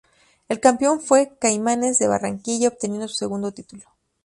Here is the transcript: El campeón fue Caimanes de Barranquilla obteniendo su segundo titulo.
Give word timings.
El 0.49 0.59
campeón 0.59 0.99
fue 0.99 1.37
Caimanes 1.37 1.99
de 1.99 2.07
Barranquilla 2.07 2.69
obteniendo 2.69 3.07
su 3.07 3.13
segundo 3.17 3.51
titulo. 3.51 3.83